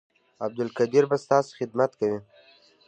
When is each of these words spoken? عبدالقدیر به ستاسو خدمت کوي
عبدالقدیر 0.45 1.03
به 1.09 1.17
ستاسو 1.23 1.51
خدمت 1.59 1.91
کوي 1.99 2.19